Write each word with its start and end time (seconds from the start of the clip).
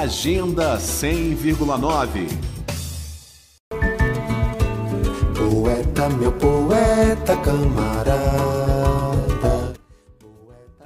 Agenda 0.00 0.78
100,9 0.78 2.26
Poeta, 5.36 6.08
meu 6.08 6.32
poeta 6.32 7.36
camarada. 7.36 8.14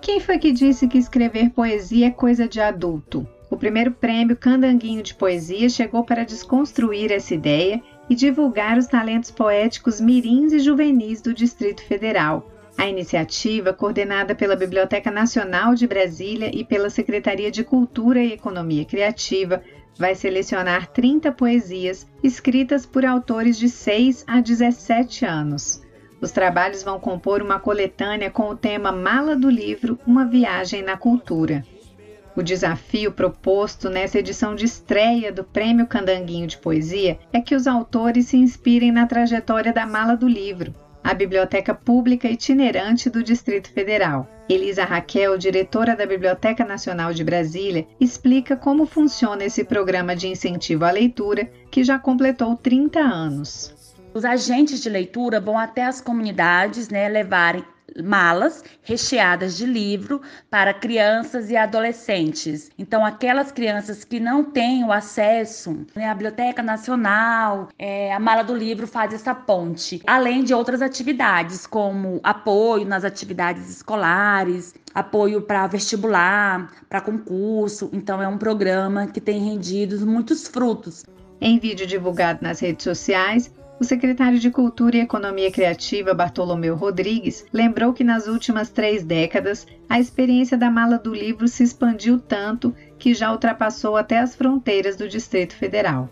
Quem 0.02 0.18
foi 0.18 0.38
que 0.40 0.50
disse 0.50 0.88
que 0.88 0.98
escrever 0.98 1.50
poesia 1.50 2.08
é 2.08 2.10
coisa 2.10 2.48
de 2.48 2.60
adulto? 2.60 3.24
O 3.48 3.56
primeiro 3.56 3.92
prêmio 3.92 4.36
Candanguinho 4.36 5.04
de 5.04 5.14
Poesia 5.14 5.68
chegou 5.68 6.02
para 6.02 6.24
desconstruir 6.24 7.12
essa 7.12 7.32
ideia 7.32 7.80
e 8.10 8.14
divulgar 8.16 8.76
os 8.76 8.88
talentos 8.88 9.30
poéticos 9.30 10.00
mirins 10.00 10.52
e 10.52 10.58
juvenis 10.58 11.22
do 11.22 11.32
Distrito 11.32 11.84
Federal. 11.84 12.50
A 12.78 12.86
iniciativa, 12.86 13.72
coordenada 13.72 14.34
pela 14.34 14.54
Biblioteca 14.54 15.10
Nacional 15.10 15.74
de 15.74 15.86
Brasília 15.86 16.50
e 16.54 16.62
pela 16.62 16.90
Secretaria 16.90 17.50
de 17.50 17.64
Cultura 17.64 18.20
e 18.22 18.32
Economia 18.32 18.84
Criativa, 18.84 19.62
vai 19.98 20.14
selecionar 20.14 20.88
30 20.88 21.32
poesias 21.32 22.06
escritas 22.22 22.84
por 22.84 23.06
autores 23.06 23.58
de 23.58 23.68
6 23.68 24.24
a 24.26 24.40
17 24.40 25.24
anos. 25.24 25.82
Os 26.20 26.30
trabalhos 26.30 26.82
vão 26.82 27.00
compor 27.00 27.40
uma 27.40 27.58
coletânea 27.58 28.30
com 28.30 28.50
o 28.50 28.56
tema 28.56 28.92
Mala 28.92 29.34
do 29.34 29.48
Livro 29.48 29.98
Uma 30.06 30.26
Viagem 30.26 30.82
na 30.82 30.98
Cultura. 30.98 31.64
O 32.36 32.42
desafio 32.42 33.10
proposto 33.10 33.88
nessa 33.88 34.18
edição 34.18 34.54
de 34.54 34.66
estreia 34.66 35.32
do 35.32 35.42
Prêmio 35.42 35.86
Candanguinho 35.86 36.46
de 36.46 36.58
Poesia 36.58 37.18
é 37.32 37.40
que 37.40 37.54
os 37.54 37.66
autores 37.66 38.26
se 38.26 38.36
inspirem 38.36 38.92
na 38.92 39.06
trajetória 39.06 39.72
da 39.72 39.86
Mala 39.86 40.14
do 40.14 40.28
Livro, 40.28 40.74
a 41.06 41.14
Biblioteca 41.14 41.72
Pública 41.72 42.26
Itinerante 42.28 43.08
do 43.08 43.22
Distrito 43.22 43.70
Federal. 43.70 44.28
Elisa 44.48 44.82
Raquel, 44.82 45.38
diretora 45.38 45.94
da 45.94 46.04
Biblioteca 46.04 46.64
Nacional 46.64 47.14
de 47.14 47.22
Brasília, 47.22 47.86
explica 48.00 48.56
como 48.56 48.86
funciona 48.86 49.44
esse 49.44 49.62
programa 49.62 50.16
de 50.16 50.26
incentivo 50.26 50.84
à 50.84 50.90
leitura, 50.90 51.48
que 51.70 51.84
já 51.84 51.96
completou 51.96 52.56
30 52.56 52.98
anos. 52.98 53.72
Os 54.12 54.24
agentes 54.24 54.82
de 54.82 54.90
leitura 54.90 55.38
vão 55.40 55.56
até 55.56 55.84
as 55.84 56.00
comunidades 56.00 56.88
né, 56.88 57.08
levarem 57.08 57.64
malas 58.02 58.62
recheadas 58.82 59.56
de 59.56 59.66
livro 59.66 60.20
para 60.50 60.72
crianças 60.72 61.50
e 61.50 61.56
adolescentes. 61.56 62.70
Então, 62.78 63.04
aquelas 63.04 63.50
crianças 63.50 64.04
que 64.04 64.20
não 64.20 64.44
têm 64.44 64.84
o 64.84 64.92
acesso 64.92 65.86
né, 65.94 66.08
à 66.08 66.14
Biblioteca 66.14 66.62
Nacional, 66.62 67.68
é, 67.78 68.12
a 68.12 68.20
mala 68.20 68.42
do 68.42 68.54
livro 68.54 68.86
faz 68.86 69.12
essa 69.12 69.34
ponte, 69.34 70.02
além 70.06 70.42
de 70.44 70.54
outras 70.54 70.82
atividades, 70.82 71.66
como 71.66 72.20
apoio 72.22 72.84
nas 72.84 73.04
atividades 73.04 73.68
escolares, 73.68 74.74
apoio 74.94 75.42
para 75.42 75.66
vestibular, 75.66 76.72
para 76.88 77.00
concurso. 77.00 77.90
Então, 77.92 78.22
é 78.22 78.28
um 78.28 78.38
programa 78.38 79.06
que 79.06 79.20
tem 79.20 79.40
rendido 79.40 80.06
muitos 80.06 80.46
frutos. 80.48 81.04
Em 81.40 81.58
vídeo 81.58 81.86
divulgado 81.86 82.38
nas 82.42 82.60
redes 82.60 82.84
sociais, 82.84 83.50
o 83.78 83.84
secretário 83.84 84.38
de 84.38 84.50
Cultura 84.50 84.96
e 84.96 85.00
Economia 85.00 85.50
Criativa, 85.50 86.14
Bartolomeu 86.14 86.74
Rodrigues, 86.74 87.44
lembrou 87.52 87.92
que 87.92 88.02
nas 88.02 88.26
últimas 88.26 88.70
três 88.70 89.04
décadas 89.04 89.66
a 89.88 90.00
experiência 90.00 90.56
da 90.56 90.70
mala 90.70 90.98
do 90.98 91.14
livro 91.14 91.46
se 91.46 91.62
expandiu 91.62 92.18
tanto 92.18 92.74
que 92.98 93.12
já 93.12 93.30
ultrapassou 93.30 93.96
até 93.96 94.18
as 94.18 94.34
fronteiras 94.34 94.96
do 94.96 95.08
Distrito 95.08 95.54
Federal. 95.54 96.08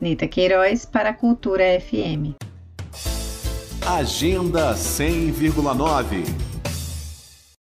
Nita 0.00 0.26
Queiroz 0.26 0.84
para 0.84 1.10
a 1.10 1.14
Cultura 1.14 1.80
FM. 1.80 2.34
Agenda 3.86 4.74
100,9 4.74 6.53